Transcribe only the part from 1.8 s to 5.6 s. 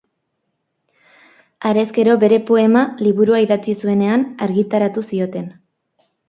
gero, bere poema liburua idatzi zuenean, argitaratu zioten.